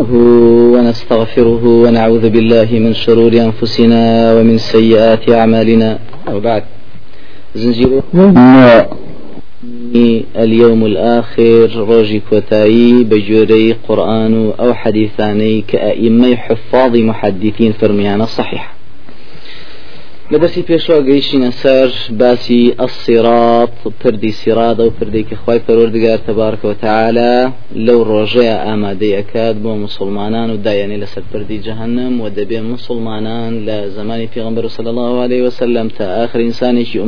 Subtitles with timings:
[0.00, 5.98] ونستغفره ونعوذ بالله من شرور أنفسنا ومن سيئات أعمالنا.
[6.34, 6.62] وبعد
[7.54, 8.02] زنجير
[10.36, 18.79] اليوم الآخر روجي كوتاي بجوري قرآن أو حديثاني كأئمة حفاظ محدثين فرميانا صحيح
[20.32, 23.70] لدرسي بيشوا قيشين سر باسي الصراط
[24.04, 30.96] پردي سراد أو پردي كخواي پروردگار تبارك وتعالى لو رجاء آمادي أكاد بو مسلمانان وداياني
[30.96, 36.84] لسر پردي جهنم ودبي مسلمانان لزمان في غنبر صلى الله عليه وسلم تا آخر إنساني
[36.84, 37.00] شي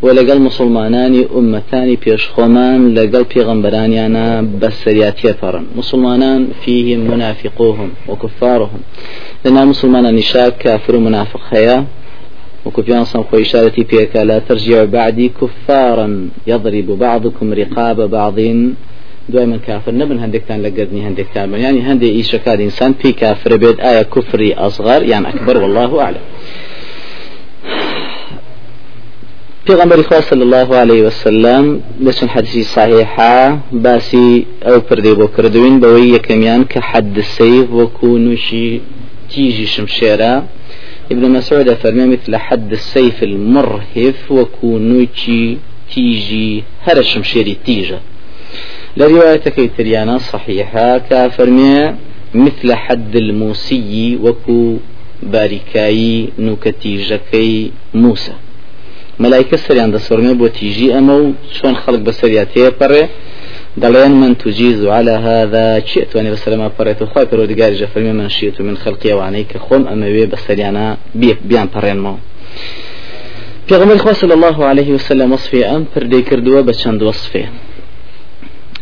[0.00, 4.26] أمتكي ولەگەڵ مسلمانانی ئومەتانی پێشخۆمان لەگەڵ پێغەمبەرانیانە
[4.60, 5.64] بەسەریاتیە پەڕن.
[5.76, 8.80] مسلمانان فيهم منافقوهم وكفارهم
[9.44, 11.84] لنا مسلمان نشاك كافر منافق هيا
[12.66, 18.38] وكفيان صم خو إشارتي بيك لا ترجع بعدي كفارا يضرب بعضكم رقاب بعض
[19.28, 21.60] دوای من کافر نبن هەندێکتان لە گەردنی هەندێکتان بن.
[21.66, 26.24] ینی هەندێک ئیشەکات ئینسان پێی کافرە بێت ئایا کوفری ئەصغر یان ئەکبەر والله أعلم.
[29.70, 36.08] پیغمبر خوا صلی الله عليه وسلم لسن حدیثی صحیحة باسی أو پردی بو کردوین بوی
[36.08, 38.80] یکمیان که حد سیف وکو نوشی
[39.28, 40.42] تیجی شمشیرا
[41.10, 45.56] ابن مسعود فرمي مثل حد السيف المرهف وكونوشي
[45.94, 47.98] تيجي هر شمشيري تيجا
[48.96, 51.94] لرواية كيتريانا صحيحة كافرمي
[52.34, 54.76] مثل حد الموسي وكو
[55.22, 58.32] باركاي نوكتيجكي موسى
[59.20, 63.08] ملائكة سريان دسورمي بو تيجي أمو شون خلق بسرياتي بري
[63.76, 68.76] دلين من تجيز على هذا شئت واني بسلامة بريت وخواي برودقاري جفرمي من شئت من
[68.76, 72.14] خلقي وعنيك خم أما بي بسريانا بيك بيان برين مو
[73.70, 77.44] پیغمبر خوا صلی الله عليه وسلم وصفه ام پردی کردووە بە چەند وەصفێ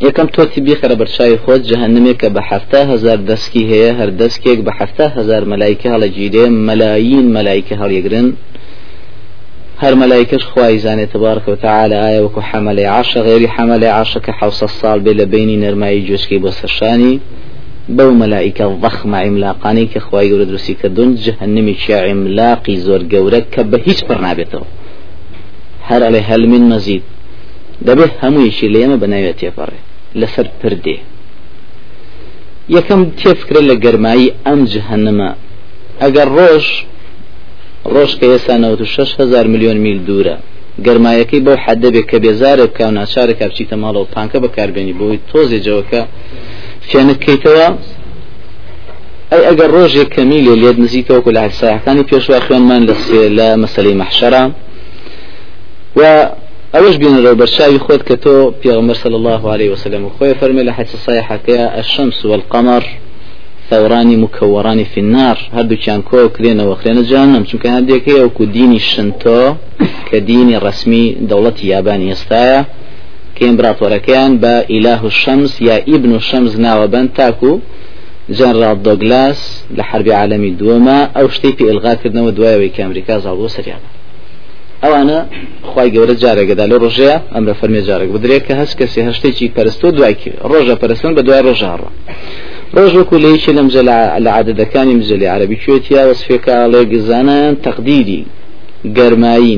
[0.06, 4.72] یەکەم تۆتی بیخەرە بەرچاوی خۆت جەهنمێک کە بە هەفتە هزار دەستکی هەیە هەر دەستکێک بە
[4.78, 8.28] هەفتە هزار مەلایکە هەڵەگیرێ مەلاین مەلایکە هەڵیگرن.
[9.80, 15.00] هر ملائكة خواي زاني تبارك وتعالى آية وكو حمل عشر غير حمل عشر كحوص الصال
[15.00, 17.20] بلا بيني نرماي جوسكي بسرشاني
[17.88, 24.04] بو ملائكة ضخمة عملاقاني كخواي يورد رسي كدون جهنمي شا عملاقي زور قورك كبه هيش
[24.04, 24.62] برنابته
[25.84, 27.02] هر علي هل من مزيد
[27.82, 29.78] دبه همو يشي ليما بناوية يفره
[30.14, 30.98] لسر پرده
[32.68, 35.34] يكم تفكر لقرمائي ام جهنم.
[36.00, 36.84] اگر روش
[38.18, 38.54] کە ئێستا
[38.84, 40.36] 6 میلیۆن میل دوورە.
[40.86, 46.02] گەرمایەکەی بەو حەدەبێت کە بێزارێک بکە و ناچارێک بچیتە ماڵەوە پانکە بەکاربێنی بۆی تۆزێجەوەکە
[46.88, 47.68] فێنکەیتەوە.
[49.32, 54.42] ئەی ئەگەر ڕۆژێک کەمیلێ لێت نزیکەوەکو لە حساەکانی پێشوا خوێنمان لە سێ لە مەسلەی مەحشەرە
[55.98, 56.02] و
[56.74, 61.64] ئەوش بینەرەوە بەرچاوی خۆت کە تۆ پێغمبەر الله عليه وسلم خۆی فەرمێ لە حدیث صحیحەکەیە
[61.80, 62.84] الشمس والقمر
[63.70, 65.38] ثورانی مكورانی في النار.
[65.56, 69.40] هەردوو چیان کۆ کرێنە وەخرێنە جانم چونکە هەندێکی ئەوکو دینی شنتۆ
[70.08, 72.58] کە دینی ڕسمی دەوڵەتی یابانی ئێستاە
[73.36, 77.52] کە ئیمبراتۆرەکەیان بە ئیلاه و شەمس یا ئیبن و شەمز ناوەبەن تاکو
[78.38, 79.40] جنرال دۆگلاس
[79.76, 83.82] لە حربی عالمی دووەمە ئەو شتەی پێ ئلغاکردنەوە دوایەوەی کە ئەمریکا زاڵبوو سریان
[84.82, 85.18] ئەوانە
[85.70, 88.10] خی گەورە جارێکدا لە ڕۆژەیە ئەم لە فەرمێ جارێک.
[88.14, 90.14] بدرێت کە هەست کەسی هەشتێکی پەرستۆ دوای
[90.50, 91.22] ڕۆژە پەرستن بە
[92.76, 93.68] ڕۆژوەکو لەیکی لەم
[94.24, 98.22] لە عادەکانی مزلی عربی کوێتیا وەسفێکە ئاڵێ گزانیان تەقدیری.
[98.96, 99.54] گەرمایی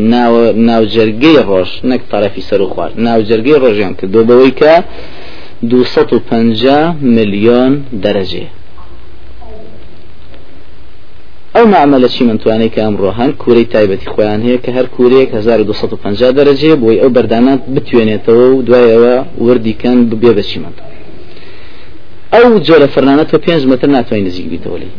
[0.68, 4.74] ناوجەرگەی ڕۆژ نەک تەرەفی سەر و خوارد ناوجەرگەی ڕۆژیان کردو بەوەی کە
[5.62, 7.72] 250 میلیۆن
[8.04, 8.46] دەرەجێ.
[11.54, 15.28] ئەو معمەلە چی من توانێت کە ئەمڕۆ هەن کوورەی تایبەتی خۆیان هەیە کە هەر کوورێک
[15.34, 19.16] 1250 دەرەجێ بۆی ئەو بەردانات بتوێنێتەوە و دوایەوە
[19.46, 20.78] وردیکەن ببێ بە چیمەند
[22.34, 24.90] ئەو جۆرە فەرنانە تۆ پێنج متر ناتوانین نزیک بیتەوە لی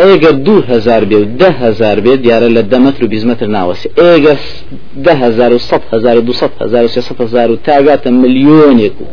[0.00, 4.34] ئەگەر دو هزار بێ و ده هزار بێت دیارە لە دەمەتر و بیزمەتر ناوەسی ئێگە
[5.04, 9.06] ده هزار و صد هزار و دوصد هزار و سێصد هزار و تاگاتە ملیۆنێک و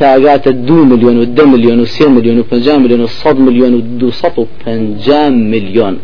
[0.00, 3.74] تاگاتە دو میلیۆن و ده میلیۆن و سێ میلیۆن و پنج میلیۆن و صد میلیۆن
[3.78, 5.08] و دوصد و پنج
[5.52, 5.96] میلیۆن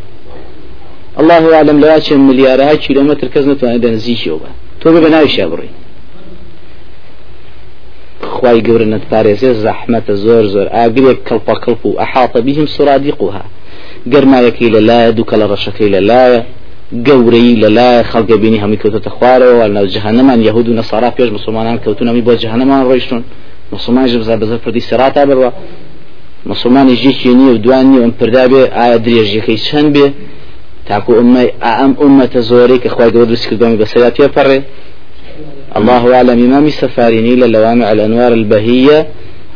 [1.21, 4.49] الله عالم لواچێ ملیارەها کیلومتر کەس نتوانێت دەنزیشەوە
[4.81, 5.71] تۆ بە ناوی شابڕی.
[8.41, 10.45] خواي قبرنا تباريزي زحمة زور.
[10.47, 13.45] زور آقريك كلبا كلبو أحاط بهم سرادقها.
[14.13, 16.45] قرما يكي للا دوك لرشكي للا
[17.07, 22.05] قوري للا خلق بيني هم كوتو تخوارو ولا جهنم أن يهود ونصارى فيش مسلمان كوتو
[22.05, 23.23] نمي بو جهنم رويشتون
[23.73, 25.51] مسلمان جبزا بزر فردي سراتا بروا
[26.47, 30.13] مسلمان يجي كيني ودواني وان پردابي آية دريجي كي چند بي.
[30.89, 34.63] تاكو أمي أم أمة زوري كخواي قبر بسكر دوامي بسياتي فري
[35.77, 36.45] الله أعلم.
[36.47, 39.07] إمام السفاريني للوامع الأنوار البهية.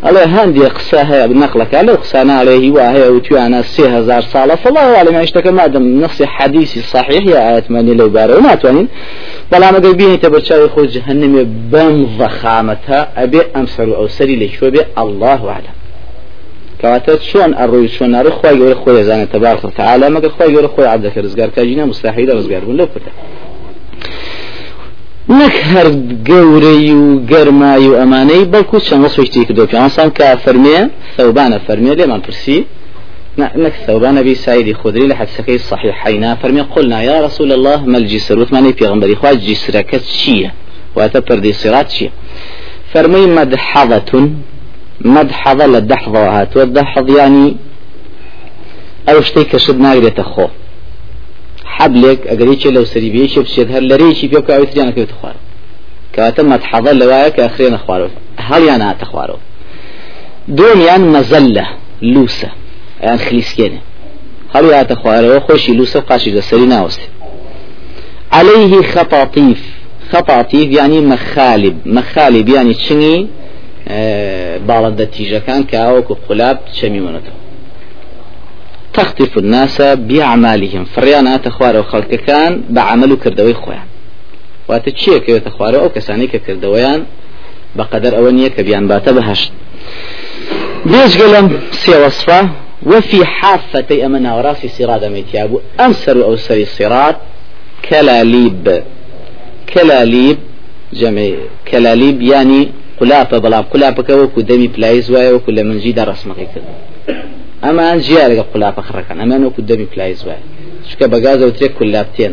[0.05, 5.27] هەندێک قسە هەیە نەقلەکە لەو قسانە عليه وهەیە و توانە سێ هزار ساڵە فڵ عالم
[5.27, 8.89] شتەکە مادەم نفسی حەدیسی صحیح یا ئاەتمانی لەو بارەوە ناتوانین
[9.53, 14.69] بەڵام ئەگەر بینیتە بەرچاوی خۆ جهنمێ بەم ڤەخامەتە ئەبێ ئەم سەر و ئەو سەری لەکوێ
[14.75, 15.77] بێ الله عالم
[16.81, 20.07] کەواتە چۆن ئەڕۆی چۆنناڕی خخوای گەورە خۆی زانێت تبارك وتعالى.
[20.17, 23.11] مەگەر خخوای گەورە خۆی عبدەکە ڕزگار کاژینە مستحیل ڕزگار بوون لەو پرتە
[25.29, 25.89] نەک هەر
[26.29, 30.79] گەورەی و گەرمایی و ئەمانەی بەڵکو چەند سوشتی کردو پیانسان کە فەرمێ
[31.17, 32.59] ثەوبانە فەرمێ لێمان پرسی.
[33.39, 38.73] نك ثوبان أبي سعيد خدري لحدثك صحيحين فرمي قلنا يا رسول الله ما الجسر وثماني
[38.73, 40.51] في غنبري خواج جسرك شيء
[40.97, 42.11] واتبر دي صراط شيء
[42.93, 44.31] فرمي مدحضة
[45.01, 47.57] مدحضة للدحضة والدحض يعني
[49.09, 50.47] أو شتيك شد ناقرية خو
[51.77, 55.41] حبلێک ئەگەریی لەو سەریبیەکی بچێت هەر لەرەیەکی پێ بکویتیانەکەوت خوارد
[56.15, 58.11] کەواتە مەتحەڵە لەوایە کە ئەخرێنە خوارەوە
[58.49, 59.41] هەڵیان هاتە خوارەوە
[60.59, 61.67] دومیان مەزەلە
[62.13, 62.51] لوسە
[63.03, 63.81] ئەیان خلیسکێنێ
[64.55, 67.09] هەڵی هاتە خوارەوە خۆشی لوسە و قاشی لەسەری ناوەستێ
[68.39, 69.63] عليه خطاطيف.
[70.13, 71.75] خطاطيف يعني مخالب.
[71.87, 73.29] مخالب يعني چنگی
[74.69, 77.44] باڵەدە تیژەکان کە ئەوکو قولاب چەمیونەتەوە
[78.95, 80.85] تخطف الناس بأعمالهم.
[80.85, 83.87] فريانا تخوار وخلق كان بعمل كردوي خوان
[84.69, 87.05] واتشيه كيو تخوار أو كساني كردويان
[87.77, 89.53] بقدر أونية كبيان باتا بهشت
[90.87, 92.49] بيش قلم سي وصفة؟
[92.87, 97.17] وفي حافتي أمنا وراسي سراد ميتيابو أمسر أو سري الصراط
[97.89, 98.83] كلاليب.
[99.75, 100.39] كلاليب
[100.93, 101.31] جمع
[101.71, 102.69] كلاليب يعني
[103.01, 106.65] قلافة بلا قلافة كوكو دمي بلايز وكل من جيدا رسمك كده
[107.65, 110.43] ئەمان ژیا لەگە قولاپە خڕەکان ئەمان وەکو دەمی پلایز وای
[110.89, 112.33] چکە بەگازە وترێک کولابتێن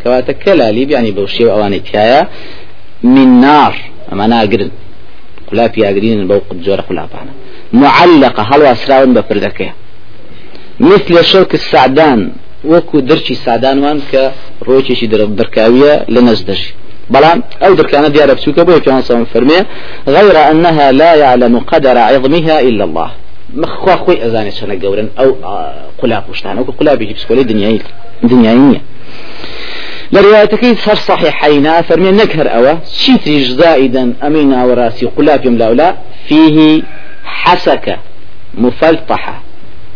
[0.00, 2.22] کەواتە کەلالی بیانی بەو شێو ئەوانەی تایە
[3.14, 3.74] من نار.
[4.10, 4.70] ئەمە ناگرن
[5.48, 7.32] قولاپی یاگرین بەو جۆرە قولاپانە
[7.82, 9.72] معلقة هەڵوا سراون بە پردەکەی
[10.90, 12.20] مثل شوك السعدان.
[12.72, 14.22] وەکو درچی سادانوان کە
[14.68, 15.06] ڕۆکێکی
[15.38, 16.72] دەرکاویە لە نەزدەشی
[17.12, 19.02] بەڵام ئەو درکانە دیارە بچووکە بۆ پێیان
[19.32, 19.60] فەرمێ
[20.16, 23.10] غير أنها لا يعلم قدر عظمها إلا الله.
[23.54, 25.36] مخوا خوي أزاني شنا جورن أو
[25.98, 27.80] قلاب وشتان أو قلاب يجيب سكولي دنياي
[28.22, 28.80] دنياية
[30.12, 35.96] لروايتك صار صحيحين فرمي نكهر أوا شيتريج زائدا أمينا وراسي قلاب يملا لا
[36.28, 36.82] فيه
[37.24, 37.96] حسكة
[38.54, 39.42] مفلطحة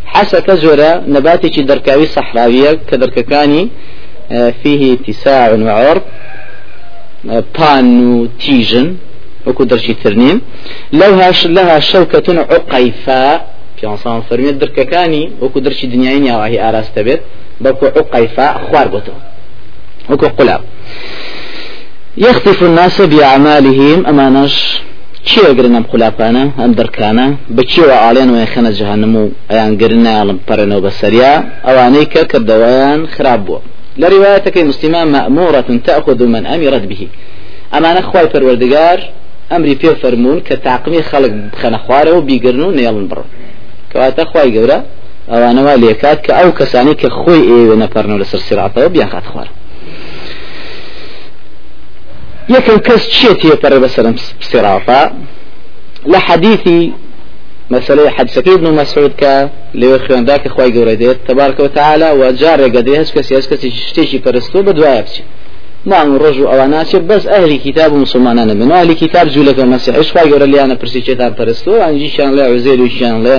[0.06, 3.68] حسكة زورا نباتي دركاوي صحراوية كدرككاني
[4.62, 6.02] فيه اتساع وعرض
[7.24, 8.96] بان تيجن
[9.46, 10.40] وكو درشي ترنيم.
[10.92, 13.36] لها لها شوكة عقيفاء
[13.76, 17.20] في انسان فرمي درككاني وكو درشي دنياين يا وهي آراس تبت
[17.60, 19.12] بكو عقيفاء خوار بتو
[20.10, 20.60] وكو قلاب.
[22.16, 24.06] يخطف الناس بأعمالهم.
[24.06, 24.80] أمانش
[25.28, 27.26] چی ئەگرنم قولاپانە ئەم دەرکانە
[27.56, 31.32] بچیوە ئاڵێن و خەنە جهنم و ئەیان گرنە ئاڵم پەرەنەوە بەسەریا
[31.66, 33.60] ئەوانەی کە کردەوەیان خراپ بووە
[34.00, 37.02] لە ڕواەتەکەی مسلمان مەأمورة تأخذ من أمرت به.
[37.74, 38.98] ئەمانە خی پەروەردگار
[39.50, 43.20] ئەمری پێ فەرمونون کە تاقمی خەڵک بخەنە خوارەوە بیگرن و نێڵن بڕ
[43.90, 44.78] کەواتە خی گەورە
[45.32, 49.48] ئەوانەوە لێکات کە ئەو کەسانی کە خۆی ئێوە نەپەرنەوە لەسەر سراتەوە بیان خات خوار
[52.54, 54.16] یەکەم کەس چیە تێپەڕێ بەسەرم
[54.50, 55.00] سێراتا
[56.12, 56.82] لە حەدیثی
[57.70, 63.38] مسألة حديثك ابن مسعود كا لو خواندا كخواي قوري تبارك وتعالى وجار قدي هس كسي
[63.38, 65.22] هس كسي شتيشي فرستو بدوايا بشي
[65.86, 69.94] مام ڕۆژ و ئەواناچێ بەس ئەهلی کتاب و مسلمانانە بن ئەهلی کتاب جوولەکە مەسیح.
[70.00, 73.36] عشخوای گەورە لیانە پرسی چێتان پەرستو ئەنجیشان لە عزێر وشیان لێ.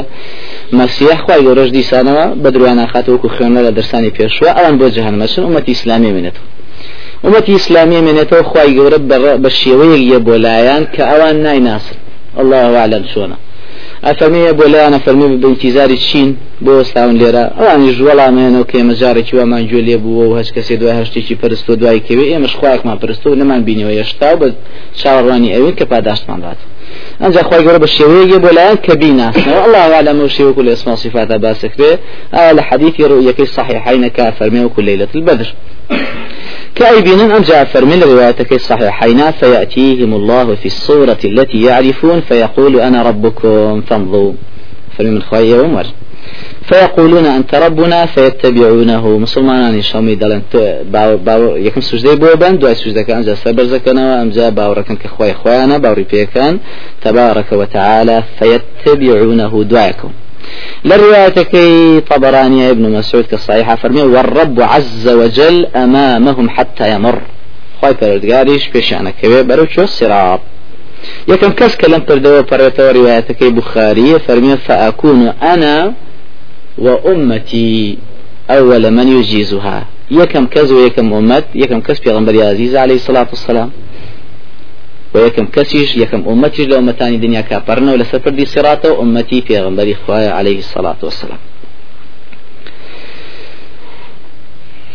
[0.80, 4.50] مەسیح خوای گەورەش دیسانەوە بە درویان خاتەوەکو خوێنە لە دەرسانی پێشوە.
[4.58, 6.48] ئەوان بۆ جەهنمەچن ومەتی ئیسلامی منێتەوە
[7.24, 9.00] ومەتی ئیسلامی منێتەوە خوای گەورە
[9.44, 11.98] بە شێوەیەک یە بۆ لایەن کە ئەوان نایناسن
[12.42, 13.38] الله أعلم شونه
[14.08, 16.30] ئەفەرمیە بۆ لایەنە فەرمی بە انتیزاری چین
[16.66, 20.98] بۆ ئێستاون لێرە ئەوانی ژوەڵامێنەوە کە ئێمەجارێکی وامان گوێ لێ بووە و هەچ کەسێ دوای
[21.02, 24.48] هەشتێکی پرستۆ دوای کەوێ ئێمەش خخوایەکمان پرستۆ نەمان بینەوە یشتا بە
[25.00, 26.60] چاوەڕوانی ئەوین کە پاداشتمان بات
[27.22, 30.96] ئەنجا خۆی گەۆرە بە شێوەیەگە بۆ لایەن کە بیناسنەوە الله عالم و شێوەکو لە ئسما
[31.04, 31.92] صفاتە باسەکرێ
[32.58, 35.08] لە حەدیثی ڕویەکەی صحیحینەکە فەرمێ وکو لەیلة
[36.76, 43.82] كأيبين أم جاء فرمي روايتك الصحيحين فيأتيهم الله في الصورة التي يعرفون فيقول أنا ربكم
[43.82, 44.34] فانظروا.
[44.98, 45.86] فرمي من خواهي عمر
[46.62, 49.18] فيقولون أنت ربنا فيتبعونه.
[49.18, 50.42] مسلمان شامي دلن
[50.94, 54.96] باو باو يكم سجدي بو بند دو سجدة كان جا سبر زكنا أم جاء باوركن
[54.96, 56.60] كخواي خوانا باوري بيكان
[57.02, 60.12] تبارك وتعالى فيتبعونه دعاكم
[60.86, 61.58] لروايتك
[62.10, 67.22] طبراني ابن مسعود كالصحيحة فرمي والرب عز وجل أمامهم حتى يمر.
[67.82, 70.40] خواهي پروردگاریش پیشانه كوي بروچو سراب
[71.28, 75.94] يكم كس كلام پردەوە پەڕێتەوە ڕواەتەکەی بخاري فرمي فأكون أنا
[76.78, 77.98] وأمتي
[78.50, 79.86] أول من يجيزها.
[80.12, 83.72] يكم كز ويكم أمت يكم كز بيغمبر عزيز عليه الصلاة والسلام.
[85.14, 89.96] ويكم كسيش يكم أمتي لو أمتاني دنيا كابرنا ولا سفر دي صراطة وأمتي في غنبري
[89.96, 91.42] خوايا عليه الصلاة والسلام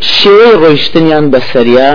[0.01, 1.89] شێوەی ڕۆیشتنیان بەسەریا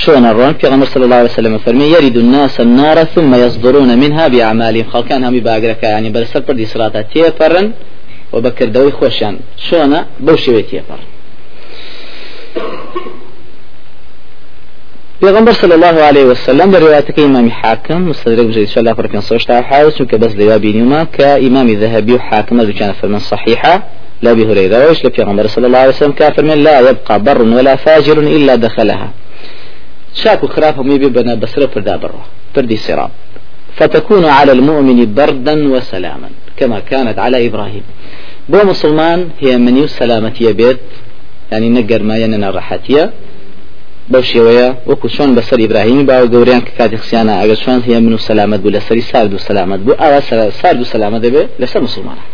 [0.00, 4.28] شون الرون في غمر صلى الله عليه وسلم فرمي يرد الناس النار ثم يصدرون منها
[4.28, 4.90] بأعمالهم.
[4.92, 7.72] خلقان هم باقرك يعني برسل بردي صلاة تيفرن
[8.32, 9.34] وبكر دوي خوشان
[9.68, 11.11] شون بوشي تيفرن
[15.22, 20.00] پیغمبر صلى الله عليه وسلم بروايتك إمام حاكم مستدرك بجيد شاء الله فرقين صوشت حاوس
[20.00, 23.74] وكبس دوابي نيوما كإمام ذهبي وحاكم ذو كان فرمان صحيحة
[24.22, 27.76] لا أبي هريرة وإيش لبيغمبر صلى الله عليه وسلم كافر من لا يبقى بر ولا
[27.76, 29.08] فاجر إلا دخلها.
[30.14, 32.22] شاك وخراف هم يبقى بسر فردا برا
[32.54, 33.10] فردي سراب.
[33.78, 37.82] فتكون على المؤمن بردا وسلاما كما كانت على إبراهيم
[38.48, 40.80] بو مسلمان هي منيو سلامتي بيت
[41.52, 43.04] يعني نقر ما يننا راحتية
[44.12, 44.22] بەو
[44.86, 48.60] وكو شون بسر إبراهيم باو گەوریان کە کاتی خسیانە ئەگەر شوان هي من و سلامت
[48.60, 49.94] بوو لەسەری سارد و سلامت بوو.
[49.94, 50.20] ئاوا
[50.62, 52.24] سارد و سلامت دەبێت لەسەر مسلمانە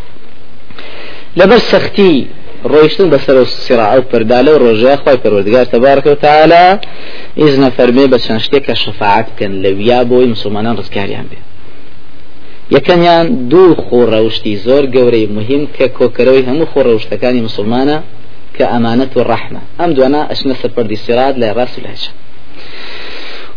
[1.38, 2.26] لەبەر سەختی
[2.72, 6.78] ڕۆیشتن بەسەر سیراع و پەردالە و ڕۆژە خۆی پەروەردگار تەبارەکە و تعالا
[7.40, 11.38] ئیزنە فەرمێ بە چەند شتێک کە شەفاعت بکەن لە ویا بۆی مسلمانان ڕزگاریان بێ.
[12.76, 17.96] یەکەمیان دوو خۆڕەوشتی زۆر گەورەی مهم کە کۆکەرەوەی هەموو خۆڕەوشتەکانی مسلمانە
[18.58, 22.12] کە ئەمانەت و ڕەحمە ئەم دوانە ئەشنە سەرپەردی سیرات لە ڕاست و لەهجە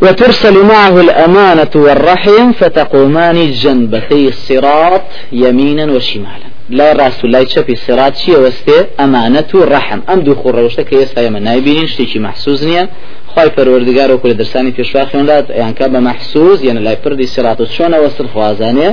[0.01, 6.49] وترسل معه الأمانة والرحم فتقومان جنبتي الصراط يمينا وشمالا.
[6.69, 11.21] لا راست لا چەپی سرات چیە وەستێ ئەمانەت و ڕەحم ئەم دوو خوڕەوشتە کە ئێستا
[11.25, 12.83] ئێمە نایبینین شتێکی محسوس نییە
[13.33, 17.65] خی پەروەردگار و لە دەرسانی پێشوا خوێنرات یانکە بە محسوس یعنی لای پردی سرات و
[17.65, 18.89] چۆنە وەستر خوازانێ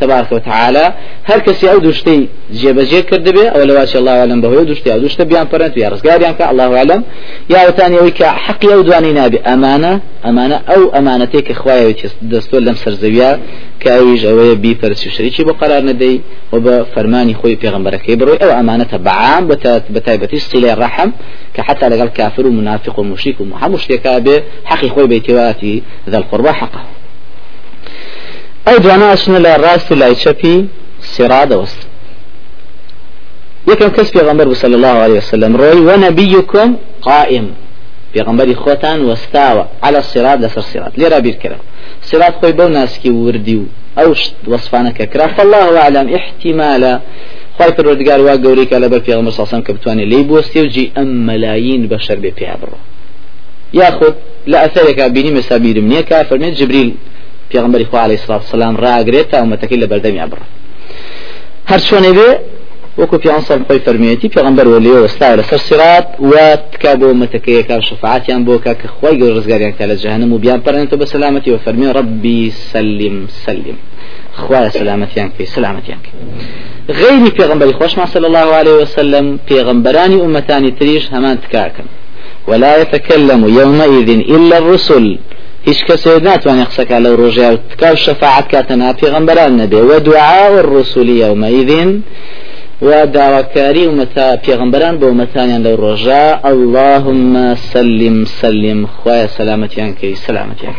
[0.00, 0.92] تبارك وتعالى
[1.24, 2.28] هر كسي أو دوشتي
[2.60, 6.34] جێبەجێ کرد بێ ئەو لەواچی الله عالم بەهۆی دوشتی أو دوشتە بیان پەرنت یا ڕزگاریان
[6.38, 7.04] کە الله عالم
[7.48, 9.92] یا وتانی ئەوەی کە حەقی ئەو دوانی نابێ ئەمانە
[10.24, 11.94] ئەمانە ئەو ئەمانەتێک کە خوایەوەی
[12.32, 13.30] دەستۆ لەم سەرزەویە
[13.82, 16.16] کە ئەویش ئەوەیە بیپەرسی شەریکی بۆ قرار نەدەی
[16.52, 18.40] و بە فەرمانی خۆی پێغمبەرەکەی بڕۆی.
[18.42, 19.44] ئەو ئەمانەتە بەعام
[19.94, 21.10] بە تایبەتی سیلێ ڕەحم
[21.54, 24.36] کە حتا لەگەڵ کافر و منافق و مشریک و هەموو شتێکا بێ
[24.70, 25.74] حەقی خۆی بەیتێواتی
[26.10, 26.80] ذا القربى حقه
[28.66, 30.56] ئەو دوانە ئەچنە لە ڕاست و لای چەپی
[31.14, 31.80] سێرا دەوەست
[33.70, 36.68] یەکەم کەس پێغەمبەر صلى الله عليه وسلم ڕۆی ونبيكم
[37.06, 37.46] قائم.
[38.14, 39.64] پێغەمبەری خۆتان وەستاوە.
[39.86, 41.58] على الصراط لەسەر صراط لێرا بیرکەرە
[42.10, 43.64] صراط خۆی بەو ناسکی وردی و
[43.98, 44.10] ئەو
[44.52, 45.26] وەصفانەکە کرا.
[45.36, 46.06] فالله أعلم.
[46.18, 46.94] احتمالا
[47.58, 51.82] خی پروردگار وا گەوری کە لەبەر پێغەمبەر ساسم کە بتوانێت لی و جی ئەم مەلاین
[51.90, 52.78] بەشەر بێ پێیا بڕۆ.
[53.80, 54.14] یاخود
[54.50, 56.90] لە ئەثەرێکا بینی مەسابیرم نییە کا فەرمێت جبریل
[57.50, 60.42] پێغمبەری خوا عليه الصلاة والسلام ڕاگرێت تا ئومەتەکەی لە بەردەمی بڕ
[61.70, 62.30] هەر چۆنێ بێ؟
[63.00, 66.32] وەکو پیانسەڵ خۆی فەرمیێتی پێغمبەر وە لێ وەستا لەسەر سرات و
[66.72, 70.38] تکا بۆ مەتەکەی کا شفاعتیان بۆ کە کە خۆی گەور ڕزگاریان کە لە جەهنم و
[70.42, 73.78] بیان پەرێنێتەوە بە سلامەتی و فەرمی ڕبی سلیم سلیم
[74.40, 76.14] خوای سلامەتیان کەی سلامەتیان کەی
[76.88, 81.84] غيري پیغمبر خوش صلى الله عليه وسلم پیغمبراني أمتاني تريش همان تكاكن
[82.48, 85.18] ولا يتكلم يومئذ إلا الرسل.
[85.68, 91.08] هیچ کەسێ ناتوانێت قسەکە لەو ڕۆژێ و تکاو شەفاعت کاتەنا پێغەمبەران نەبێ و دوعا والرسول
[91.08, 91.70] يومئذ.
[92.82, 100.76] و داواکاری ومەتا پێغمبەران بۆ ومەتانیان لەو ڕۆژە اللهم سلم سلم خوایە سلامەتیان کەی سلامەتیان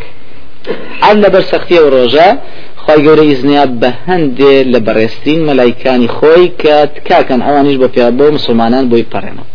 [1.02, 2.30] عاد لەبەر سەختی و ڕۆژە
[2.84, 9.06] خی گەورە ئیزنیا بە هەندێ لە بەڕێستین مەلایکانی خۆی کە تکاکەن ئەوانیش بە مسلمانان بۆی
[9.14, 9.54] پەڕێنەوە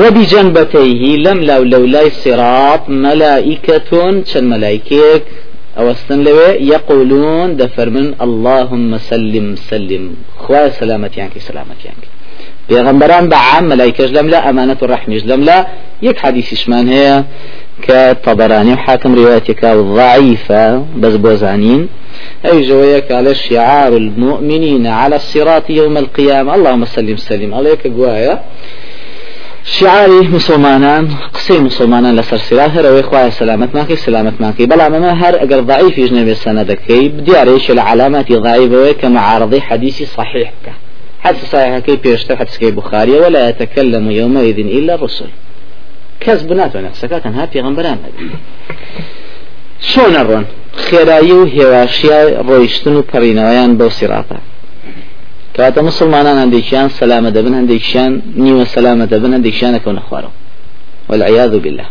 [0.00, 3.90] وبجنبتيه لم لو لولاي صراط ملائكة
[4.30, 5.22] شن ملائكيك
[5.78, 10.04] أوستن لوي يقولون دفرمن اللهم سلم سلم.
[10.38, 12.04] خواه سلامتي عنك سلامتي عنك
[12.68, 15.66] پیغمبران بعام ملائكة لم لا أمانة الرحمة لم لا.
[16.02, 17.24] يك حديث شمان هي
[17.82, 19.64] كطبراني وحاكم روايتك
[20.00, 21.88] ضعيفة بس بوزانين
[22.46, 26.54] أي جويك على شعار المؤمنين على الصراط يوم القيامة.
[26.54, 27.54] اللهم سلم سلم.
[27.54, 28.34] عليك قوايا.
[29.68, 35.34] شعاری مسلمانان قسەی مسلمانان لەسەر سرا هەرەوەی خوای سلامت ماکەی سلامت ماکەی بەڵام ئەمە هەر
[35.42, 40.72] ئەگەر ضعیفیش نەبێ سەنەدەکەی دیارەیەکی لە علاماتی ضعیفەوەی کە معارضی حدیثی صحیح بکە.
[41.52, 45.30] صحيحكي بيشتر حدث بخاري ولا يتكلم يومئذ إلا الرسل.
[46.20, 47.98] كذب ناتوانێت قسەکەتان ها پێغمبەران
[49.90, 50.44] چۆن ئەڕۆن
[50.86, 54.38] خێرایی و هێواشیای ڕۆیشتن و پەڕینەوەیان بەو سیراتە.
[55.56, 58.12] کاتە مسلمانان هەندێکیان سەلامە دەبن هەندێکیان
[58.44, 60.32] نیوە سەلامە دەبن هەندێکیانەکەونە خوارەوە.
[61.08, 61.88] والعياذ بالله.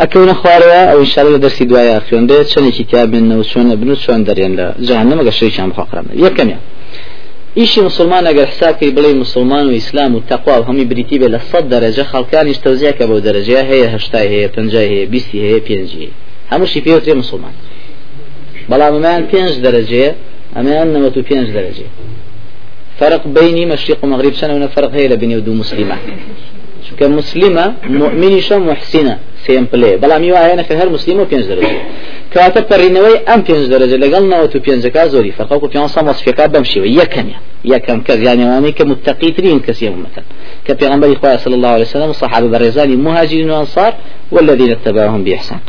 [0.00, 4.52] ئەکەونە خوارەوە ئەو ئینشاءالله دەرسی دوایە خوێندێت چەندێکی تیا بنەوە چۆنە بن و چۆن دەریان
[4.58, 6.62] لە جەهەنەمە گەشتێکیان بخواقران یەکەمیان
[7.58, 11.40] ئیشی مسلمان ئەگەر حساکەی بڵێ مسلمان و ئیسلام و تەقوا و هەمی بریتی بێ لە
[11.50, 16.08] سەد دەرەجە خەڵکانیش تەوزیەکە بەو دەرەجەیە هەیە هەشتای هەیە پنجای هەیە بیستی هەیە پێنجی
[16.52, 17.54] هەمووشی پێوترێ مسلمان.
[18.70, 20.10] بەڵام ئەمەیان پێنج دەرەجەیە
[20.56, 21.48] ئەمەیان نەوەت و پێنج
[23.00, 24.34] فرق بيني مشرق ومغرب.
[24.34, 25.96] سنة فرق هي لبني ودو مسلمة.
[26.86, 27.66] چونکە مسلمە
[28.00, 31.78] مؤمنیشە محسینە سێم پلێ بەڵام وایەنە کە هەر مسلیم و پێنج دەرەجە
[32.34, 36.64] کاتە پەڕینەوەی ئەم پێنج دەرەجە لەگەڵ نەوەت و پێنجەکە زۆری فەرقەکو پێ سام وەسفەکە بەم
[36.72, 37.38] شێوە یەکەمیە
[37.72, 40.22] یەکەم کەس یانەوانی کە متقیترین کەسی هەمومەکە
[40.66, 43.92] کە پێغمبەری خۆی صلى الله عليه وسلم وصحابة برزاني مهاجرين وأنصار
[44.34, 45.60] والذين اتبعهم بإحسان.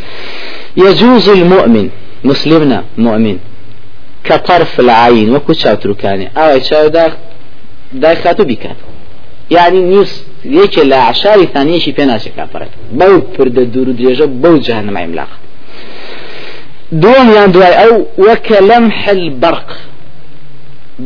[0.85, 1.87] يجوز المؤمن
[2.29, 3.37] مسلمنا مؤمن
[4.23, 7.11] كطرف العين وكو تشاوتركاني أو تشاو دا
[7.93, 8.75] دا خاتو بكات
[9.51, 14.55] يعني نيوس یەکێ لە عشاری ثانیەشی پێ ناچێت کافرەت بەو پردە دوور و درێژە بەو
[14.67, 15.31] جەهنم عیملاق
[17.01, 19.69] دوم یان دوای ئەو وەکە لەم حل بەرق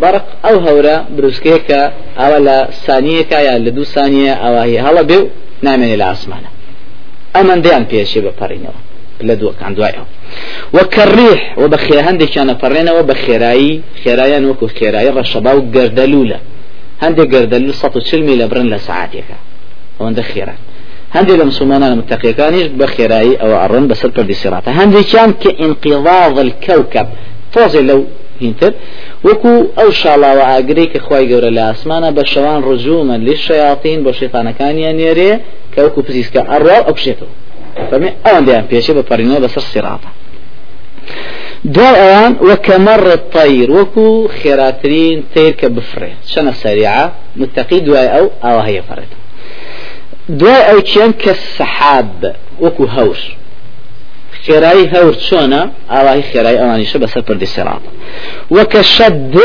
[0.02, 1.82] بەرق ئەو هەورە بروسکەیەکە
[2.20, 5.30] ئەوە لە سانیەکە یا لە دوو سانیە ئەوهی هەڵە بێ و
[5.66, 6.50] نامێنێ لە ئاسمانە
[7.36, 8.80] ئەمەن دەیان پێشێ بەپەڕینەوە
[9.28, 9.36] لە
[10.74, 15.62] دووەکان دوایەوە وەکەڕیح و بە خێ هەندێکیانە پەڕێنەوە بە خێرایی خێرایان وەکو خێرایی ڕەشەبا و
[15.76, 16.40] گەردەلوولە
[17.04, 19.38] هەندێک گەردەلو 140 میل لە برن لە سعاتێکە
[20.00, 20.60] ئەوەندە خێران
[21.16, 27.08] هەندێک لە مسلمانان متەقیەکانیش بە خێرایی ئەو ئەڕن بەسەر پردی سێراتە هەندێکیان کە انقضاض الكوكب.
[27.54, 28.02] تۆزێ لەو
[28.42, 28.72] هینتر
[29.28, 34.12] وەکو ئەو شاڵاوە ئاگرەی کە خی گەورە لە ئاسمانە بە شەوان ڕجوومە لی شەیاطین بۆ
[34.20, 35.32] شێتانەکانیان نێرێ
[35.74, 37.34] کە وەکو پزیسکە ئەڕوا ئەو بشێتەوە
[37.90, 38.66] فەرمی ئەوەندەیان
[41.74, 46.54] پێشێ بە پەرینەوە بەسەر سێراتە دوای ئەوان وەکەمەڕ تەیر وەکو خێراترین تیر کە بفرێ چەنە
[46.64, 49.12] سەریعە متەقی دوای ئەو ئاوا هەیە فڕێت
[50.40, 52.26] دوای ئەو چیان کە سەحاب
[52.62, 53.20] وەکو هەور
[54.46, 57.84] خێرایی هەور چۆنە ئاواهی خێرایی ئەوانیشە بەسەر پردی سێرات
[58.52, 59.36] وەکە شەد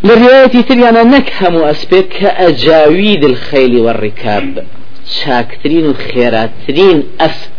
[0.05, 4.65] لروايتي تريانا نك همو أسبك كأجاويد الخيل والركاب
[5.07, 7.51] شاكترين وخيراترين أسب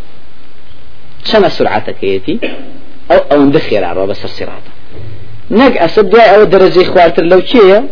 [1.25, 2.39] شنا سرعتك يتي
[3.11, 4.61] أو أو ندخير على بس السرعة
[5.51, 7.83] نك أسب دواء أو درجة خواتر لو كيه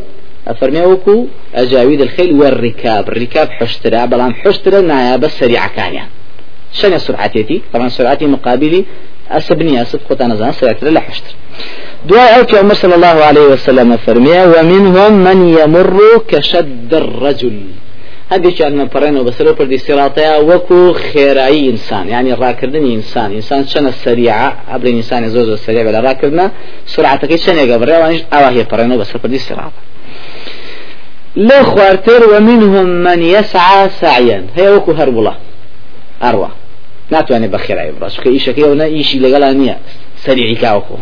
[0.47, 3.07] أفرمي وكو أجاويد الخيل والركاب.
[3.09, 6.05] الركاب حشترا بلان حشترا نايا بس سريعة كانيا.
[6.73, 8.85] شنو سرعتي طبعا سرعتي مقابلي
[9.31, 11.33] أسبني أسب خطانا زان سرعتي لا حشتر.
[12.09, 17.59] دعاء أوكي عمر صلى الله عليه وسلم فرمي ومنهم من يمر كشد الرجل.
[18.31, 23.31] هذه كان من برينا بسرو بردي سراطيا وكو خيرائي إنسان يعني راكردني إنسان.
[23.31, 26.51] إنسان شنا السريعة؟ قبل إنسان زوز السريع بلا راكردنا.
[26.85, 29.81] سرعتك شنا قبل وانش أواهي برينا بسرو بردي سراطة.
[31.37, 34.39] لو خوارتر ومنهم من يسعى سعيا.
[34.55, 35.33] هي وكو هربلا
[36.23, 36.49] أروى.
[37.11, 39.77] ناتواني بخير أي براش كي إيشك يونا إيشي لقلانية
[40.25, 40.97] سريعي كاوكو.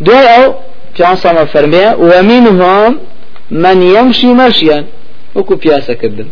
[0.00, 0.54] دوای ئەو
[0.96, 2.98] پیانسامە فەرمێ ومنهم
[3.50, 4.84] من يمشي مشيا
[5.36, 6.28] وەکو پیاسەکردن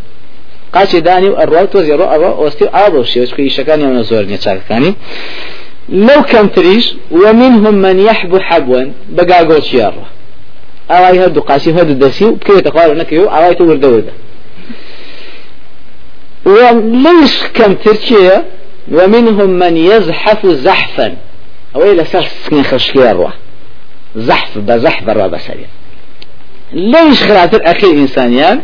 [0.73, 4.93] قاچی دانی و ئەڕوا تۆزی ڕۆ ئەوە ئۆستی ئابە شێوچکە ئیشەکانی ئەوە زۆر نیە چاکەکانی
[6.07, 8.81] لەو کەمتریش ومنهم من يحب حبوا.
[9.17, 9.57] بەگاگۆ
[10.89, 14.13] چیاڕە ئاوای هەردوو قاسی هەردوو دەسی و بکەوێتە خوارە نەکەی و ئاوای تۆ وردە وردە
[16.45, 18.43] وليش كم تركيا
[18.91, 21.15] ومنهم من يزحف زحفا.
[21.75, 23.33] أو إلى ساس سكين خشكي الروح
[24.15, 25.67] زحف بزحف برا بسريع
[26.73, 28.61] ليش خلاتر أخير إنسانيان؟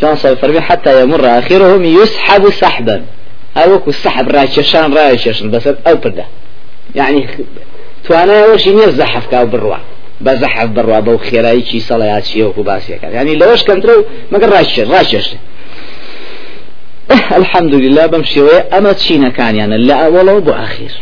[0.00, 3.04] كان فرمي حتى يمر آخرهم يسحب سحبا.
[3.56, 6.24] هاوكو السحب رايشان رايشان بس أو برده
[6.94, 7.28] يعني
[8.08, 9.76] توانا وش يزحف كاو بروا
[10.20, 14.80] بزحف بروا بو خيراي شي صلايات شي وكو باسيا يعني لوش كنترو ما قال رايش
[14.80, 15.16] رايش
[17.36, 20.92] الحمد لله بمشي ويا أما تشينا كان يعني لا والله بو أخير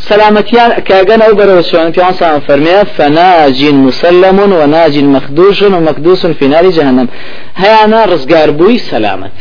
[0.00, 7.08] سلامتيان كاغن أو بروشوان في عنصر فرمية فناج مسلم وناج مخدوش ومكدوس في نار جهنم
[7.56, 9.32] هيانا رزقار بوي سلامت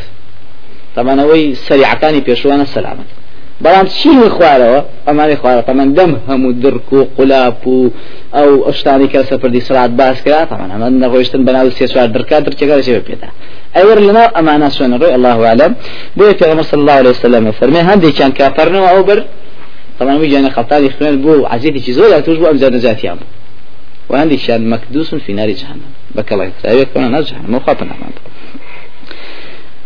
[0.95, 3.05] طبعا وي سريع كاني بيشوانا سلامت
[3.63, 7.75] بەڵام چی خوارەوە ئەمانی خوارە تەمەەن دەم هەموو درک و قولاپ و
[8.35, 12.75] ئەو ئەشتانی کە سەفردی سرات باس کرا تەمان ئەمە نەڕۆیشتن بەناو سێ چوار درکات درکەکە
[12.87, 13.29] شێ پێدا.
[13.77, 15.71] ئەوەر لەناو ئەمانە سوێنە ڕۆی الله عالم
[16.17, 19.19] بۆیە پێغەمبەر صلی الله عليه وسلم فەرمێ هەندێکیان کافەرنەوە ئەو بەر
[19.99, 23.39] طبعا ويجي خطاني خوێن بۆ عزیێتێکی زۆر توش بۆ ئەم نجاتیان بوو
[24.09, 27.83] وهندێکیان مەکدوسن في نار جهنم بەکەڵی تاوێت کۆنە نار جهنم وخواپە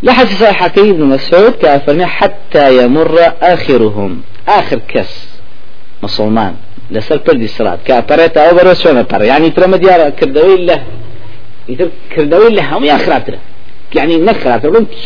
[0.04, 4.22] نامان لحد صحيح ابن مسعود كافرنا حتى يمر آخرهم.
[4.48, 5.30] آخر كس
[6.04, 6.56] مسلمان.
[6.92, 10.84] لسر پردی سرات كابرت أو برو شو نبر يعني ترى مديار كردوي له.
[11.70, 13.38] يتر كردوي له هم يا خراتره
[13.96, 14.86] يعني نخراتره